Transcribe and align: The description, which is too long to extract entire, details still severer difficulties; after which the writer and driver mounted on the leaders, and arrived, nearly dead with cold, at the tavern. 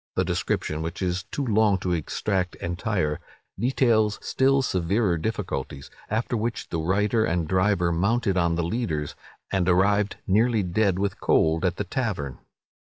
The 0.15 0.25
description, 0.25 0.81
which 0.81 1.03
is 1.03 1.25
too 1.29 1.45
long 1.45 1.77
to 1.81 1.91
extract 1.93 2.55
entire, 2.55 3.19
details 3.59 4.17
still 4.19 4.63
severer 4.63 5.15
difficulties; 5.15 5.91
after 6.09 6.35
which 6.35 6.69
the 6.69 6.79
writer 6.79 7.23
and 7.23 7.47
driver 7.47 7.91
mounted 7.91 8.35
on 8.35 8.55
the 8.55 8.63
leaders, 8.63 9.13
and 9.51 9.69
arrived, 9.69 10.15
nearly 10.25 10.63
dead 10.63 10.97
with 10.97 11.19
cold, 11.19 11.63
at 11.63 11.75
the 11.75 11.83
tavern. 11.83 12.39